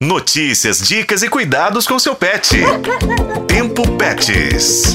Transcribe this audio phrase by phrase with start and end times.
[0.00, 2.56] Notícias, dicas e cuidados com seu pet.
[3.48, 4.94] Tempo Pets.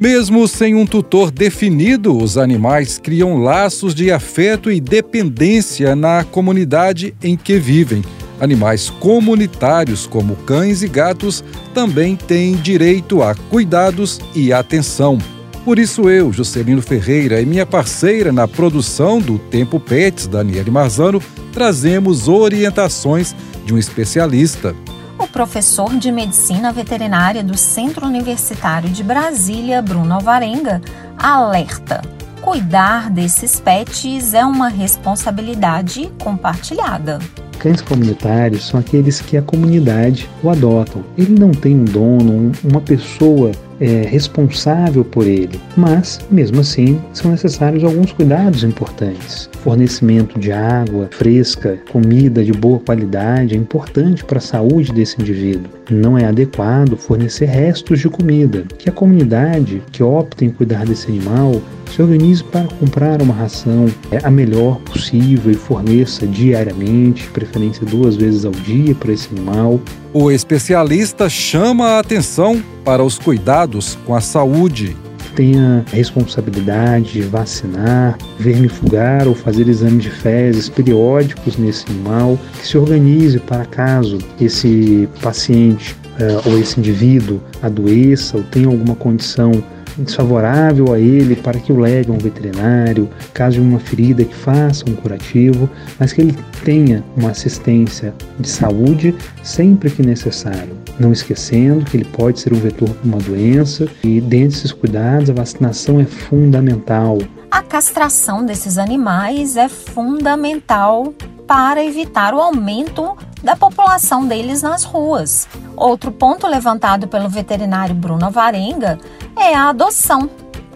[0.00, 7.14] Mesmo sem um tutor definido, os animais criam laços de afeto e dependência na comunidade
[7.22, 8.02] em que vivem.
[8.40, 15.16] Animais comunitários, como cães e gatos, também têm direito a cuidados e atenção.
[15.64, 21.22] Por isso, eu, Juscelino Ferreira, e minha parceira na produção do Tempo Pets, Daniele Marzano,
[21.54, 23.34] trazemos orientações
[23.64, 24.74] de um especialista.
[25.18, 30.82] O professor de medicina veterinária do Centro Universitário de Brasília, Bruno Alvarenga,
[31.16, 32.02] alerta:
[32.42, 37.20] cuidar desses pets é uma responsabilidade compartilhada.
[37.58, 41.04] Cães comunitários são aqueles que a comunidade o adotam.
[41.16, 47.30] Ele não tem um dono, uma pessoa é, responsável por ele, mas, mesmo assim, são
[47.30, 49.48] necessários alguns cuidados importantes.
[49.62, 55.70] Fornecimento de água fresca, comida de boa qualidade é importante para a saúde desse indivíduo.
[55.90, 58.64] Não é adequado fornecer restos de comida.
[58.78, 61.60] Que a comunidade que opta em cuidar desse animal
[61.94, 68.16] se organize para comprar uma ração é, a melhor possível e forneça diariamente, preferência duas
[68.16, 69.80] vezes ao dia para esse animal.
[70.12, 74.96] O especialista chama a atenção para os cuidados com a saúde.
[75.36, 82.66] Tenha a responsabilidade de vacinar, vermifugar ou fazer exames de fezes periódicos nesse animal, que
[82.66, 89.52] se organize para caso esse paciente uh, ou esse indivíduo adoeça ou tenha alguma condição
[89.98, 94.34] desfavorável a ele para que o leve a um veterinário, caso de uma ferida que
[94.34, 100.76] faça um curativo, mas que ele tenha uma assistência de saúde sempre que necessário.
[100.98, 105.30] Não esquecendo que ele pode ser um vetor para uma doença e, dentre esses cuidados,
[105.30, 107.18] a vacinação é fundamental.
[107.50, 111.12] A castração desses animais é fundamental
[111.46, 115.46] para evitar o aumento da população deles nas ruas.
[115.76, 118.98] Outro ponto levantado pelo veterinário Bruno Varenga
[119.36, 120.30] é a adoção,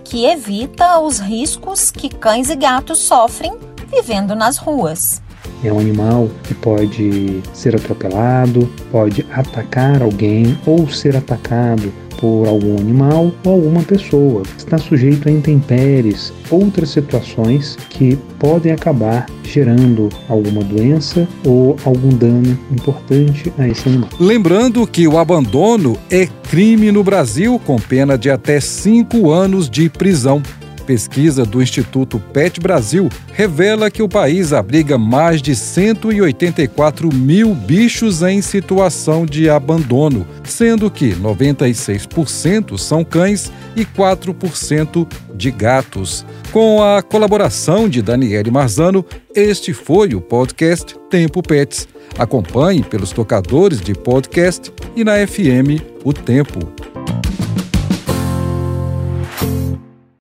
[0.04, 5.22] que evita os riscos que cães e gatos sofrem vivendo nas ruas.
[5.62, 12.76] É um animal que pode ser atropelado, pode atacar alguém ou ser atacado por algum
[12.78, 14.42] animal ou alguma pessoa.
[14.56, 22.58] Está sujeito a intempéries, outras situações que podem acabar gerando alguma doença ou algum dano
[22.70, 24.10] importante a esse animal.
[24.20, 29.88] Lembrando que o abandono é crime no Brasil, com pena de até cinco anos de
[29.88, 30.42] prisão.
[30.88, 38.22] Pesquisa do Instituto PET Brasil revela que o país abriga mais de 184 mil bichos
[38.22, 46.24] em situação de abandono, sendo que 96% são cães e 4% de gatos.
[46.52, 51.86] Com a colaboração de Daniele Marzano, este foi o podcast Tempo Pets.
[52.18, 56.97] Acompanhe pelos tocadores de podcast e na FM O Tempo.